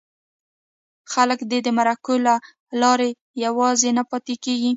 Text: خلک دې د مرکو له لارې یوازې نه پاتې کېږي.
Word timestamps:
خلک 1.13 1.39
دې 1.49 1.59
د 1.63 1.67
مرکو 1.77 2.13
له 2.25 2.35
لارې 2.81 3.09
یوازې 3.45 3.89
نه 3.97 4.03
پاتې 4.09 4.35
کېږي. 4.43 4.69